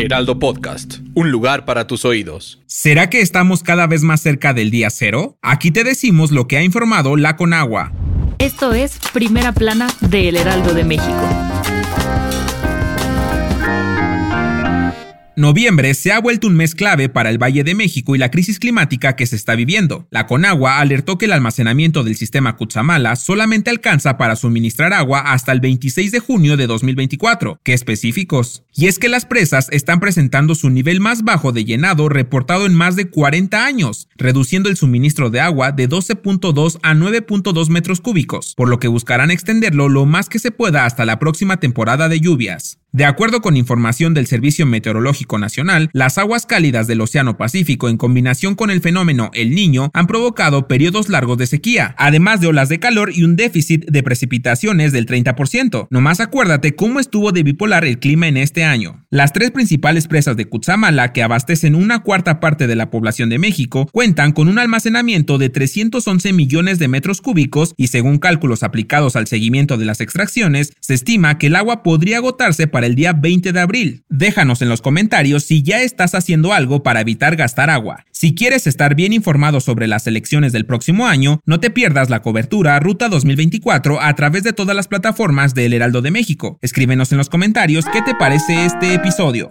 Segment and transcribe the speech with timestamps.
[0.00, 2.62] Heraldo Podcast, un lugar para tus oídos.
[2.66, 5.36] ¿Será que estamos cada vez más cerca del día cero?
[5.42, 7.92] Aquí te decimos lo que ha informado la Conagua.
[8.38, 11.59] Esto es Primera Plana de El Heraldo de México.
[15.40, 18.58] Noviembre se ha vuelto un mes clave para el Valle de México y la crisis
[18.58, 20.06] climática que se está viviendo.
[20.10, 25.52] La Conagua alertó que el almacenamiento del sistema Cutzamala solamente alcanza para suministrar agua hasta
[25.52, 27.58] el 26 de junio de 2024.
[27.64, 28.64] ¿Qué específicos?
[28.74, 32.74] Y es que las presas están presentando su nivel más bajo de llenado reportado en
[32.74, 38.54] más de 40 años, reduciendo el suministro de agua de 12.2 a 9.2 metros cúbicos,
[38.56, 42.20] por lo que buscarán extenderlo lo más que se pueda hasta la próxima temporada de
[42.20, 42.76] lluvias.
[42.92, 47.96] De acuerdo con información del Servicio Meteorológico Nacional, las aguas cálidas del Océano Pacífico en
[47.96, 52.68] combinación con el fenómeno El Niño han provocado periodos largos de sequía, además de olas
[52.68, 55.88] de calor y un déficit de precipitaciones del 30%.
[55.90, 59.04] Nomás acuérdate cómo estuvo de bipolar el clima en este año.
[59.10, 63.38] Las tres principales presas de Cutzamala, que abastecen una cuarta parte de la población de
[63.38, 69.16] México, cuentan con un almacenamiento de 311 millones de metros cúbicos y según cálculos aplicados
[69.16, 73.12] al seguimiento de las extracciones, se estima que el agua podría agotarse para el día
[73.12, 74.04] 20 de abril.
[74.08, 75.09] Déjanos en los comentarios
[75.40, 78.04] si ya estás haciendo algo para evitar gastar agua.
[78.12, 82.22] Si quieres estar bien informado sobre las elecciones del próximo año, no te pierdas la
[82.22, 86.58] cobertura Ruta 2024 a través de todas las plataformas del Heraldo de México.
[86.62, 89.50] Escríbenos en los comentarios qué te parece este episodio.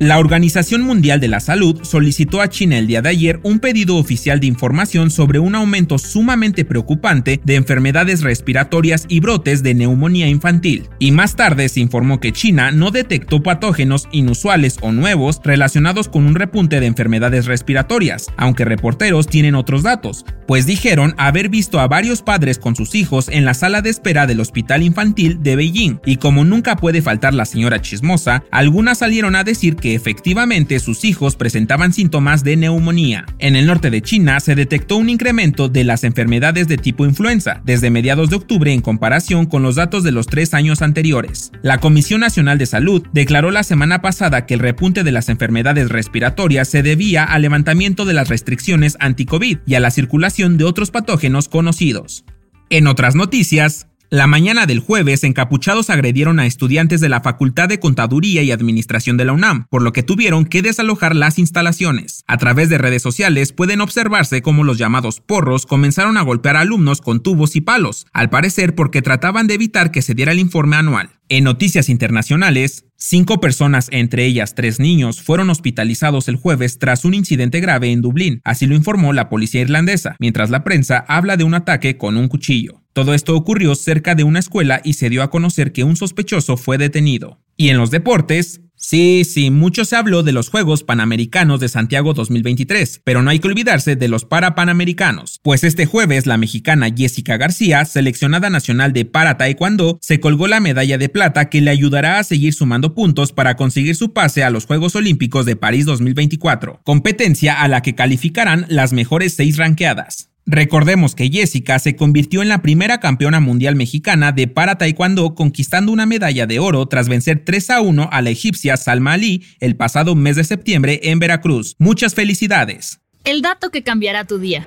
[0.00, 3.98] La Organización Mundial de la Salud solicitó a China el día de ayer un pedido
[3.98, 10.26] oficial de información sobre un aumento sumamente preocupante de enfermedades respiratorias y brotes de neumonía
[10.26, 10.88] infantil.
[10.98, 16.24] Y más tarde se informó que China no detectó patógenos inusuales o nuevos relacionados con
[16.24, 21.88] un repunte de enfermedades respiratorias, aunque reporteros tienen otros datos, pues dijeron haber visto a
[21.88, 26.00] varios padres con sus hijos en la sala de espera del Hospital Infantil de Beijing,
[26.06, 31.04] y como nunca puede faltar la señora chismosa, algunas salieron a decir que efectivamente sus
[31.04, 33.26] hijos presentaban síntomas de neumonía.
[33.38, 37.60] En el norte de China se detectó un incremento de las enfermedades de tipo influenza
[37.64, 41.52] desde mediados de octubre en comparación con los datos de los tres años anteriores.
[41.62, 45.88] La Comisión Nacional de Salud declaró la semana pasada que el repunte de las enfermedades
[45.88, 50.90] respiratorias se debía al levantamiento de las restricciones anti-COVID y a la circulación de otros
[50.90, 52.24] patógenos conocidos.
[52.70, 57.78] En otras noticias, la mañana del jueves, encapuchados agredieron a estudiantes de la Facultad de
[57.78, 62.24] Contaduría y Administración de la UNAM, por lo que tuvieron que desalojar las instalaciones.
[62.26, 66.62] A través de redes sociales pueden observarse cómo los llamados porros comenzaron a golpear a
[66.62, 70.40] alumnos con tubos y palos, al parecer porque trataban de evitar que se diera el
[70.40, 71.10] informe anual.
[71.28, 77.14] En noticias internacionales, cinco personas, entre ellas tres niños, fueron hospitalizados el jueves tras un
[77.14, 81.44] incidente grave en Dublín, así lo informó la policía irlandesa, mientras la prensa habla de
[81.44, 82.79] un ataque con un cuchillo.
[82.92, 86.56] Todo esto ocurrió cerca de una escuela y se dio a conocer que un sospechoso
[86.56, 87.38] fue detenido.
[87.56, 92.14] Y en los deportes, Sí, sí, mucho se habló de los Juegos Panamericanos de Santiago
[92.14, 97.36] 2023, pero no hay que olvidarse de los Parapanamericanos, pues este jueves la mexicana Jessica
[97.36, 102.18] García, seleccionada nacional de para taekwondo, se colgó la medalla de plata que le ayudará
[102.18, 106.80] a seguir sumando puntos para conseguir su pase a los Juegos Olímpicos de París 2024,
[106.82, 110.29] competencia a la que calificarán las mejores seis ranqueadas.
[110.50, 115.92] Recordemos que Jessica se convirtió en la primera campeona mundial mexicana de para taekwondo conquistando
[115.92, 119.76] una medalla de oro tras vencer 3 a 1 a la egipcia Salma Ali el
[119.76, 121.76] pasado mes de septiembre en Veracruz.
[121.78, 123.00] Muchas felicidades.
[123.22, 124.66] El dato que cambiará tu día.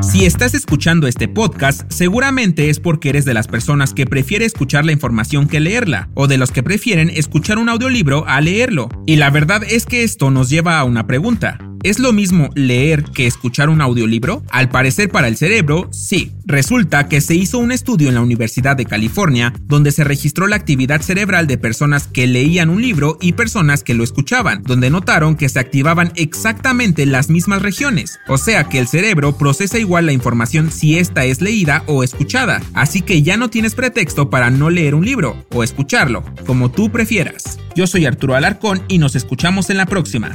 [0.00, 4.84] Si estás escuchando este podcast, seguramente es porque eres de las personas que prefiere escuchar
[4.84, 8.88] la información que leerla, o de los que prefieren escuchar un audiolibro a leerlo.
[9.06, 11.58] Y la verdad es que esto nos lleva a una pregunta.
[11.82, 14.42] ¿Es lo mismo leer que escuchar un audiolibro?
[14.50, 16.32] Al parecer para el cerebro, sí.
[16.44, 20.56] Resulta que se hizo un estudio en la Universidad de California donde se registró la
[20.56, 25.36] actividad cerebral de personas que leían un libro y personas que lo escuchaban, donde notaron
[25.36, 28.18] que se activaban exactamente las mismas regiones.
[28.28, 32.60] O sea que el cerebro procesa igual la información si esta es leída o escuchada,
[32.74, 36.92] así que ya no tienes pretexto para no leer un libro o escucharlo, como tú
[36.92, 37.58] prefieras.
[37.74, 40.34] Yo soy Arturo Alarcón y nos escuchamos en la próxima.